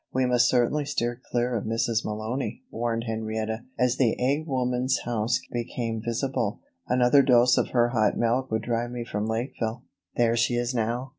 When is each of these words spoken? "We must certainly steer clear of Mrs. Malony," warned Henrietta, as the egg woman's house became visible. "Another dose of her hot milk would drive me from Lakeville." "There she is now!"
"We 0.11 0.25
must 0.25 0.49
certainly 0.49 0.85
steer 0.85 1.21
clear 1.29 1.55
of 1.55 1.65
Mrs. 1.65 2.03
Malony," 2.03 2.63
warned 2.71 3.03
Henrietta, 3.03 3.65
as 3.77 3.97
the 3.97 4.19
egg 4.19 4.47
woman's 4.47 5.01
house 5.05 5.39
became 5.51 6.01
visible. 6.03 6.59
"Another 6.87 7.21
dose 7.21 7.55
of 7.55 7.69
her 7.69 7.89
hot 7.89 8.17
milk 8.17 8.49
would 8.49 8.63
drive 8.63 8.89
me 8.89 9.05
from 9.05 9.27
Lakeville." 9.27 9.83
"There 10.15 10.35
she 10.35 10.55
is 10.55 10.73
now!" 10.73 11.09